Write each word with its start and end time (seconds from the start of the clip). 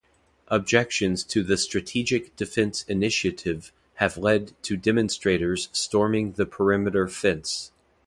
Objections 0.47 1.23
to 1.23 1.43
the 1.43 1.55
Strategic 1.57 2.35
Defense 2.35 2.81
Initiative 2.87 3.71
have 3.97 4.17
led 4.17 4.53
to 4.63 4.75
demonstrators 4.75 5.69
storming 5.73 6.31
the 6.31 6.47
perimeter 6.47 7.07
fence. 7.07 7.71